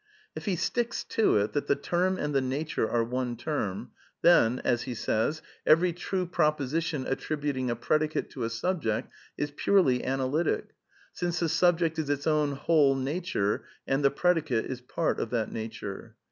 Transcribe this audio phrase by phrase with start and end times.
[0.35, 3.91] If he sticks to it that the" term '^ and the" nature" are one term,
[4.23, 10.69] then ''every true proposition attributing a predicate to a subject is purely analytic,
[11.13, 15.51] since the subject is its own whole nature and the predicate is part of that
[15.51, 16.15] nature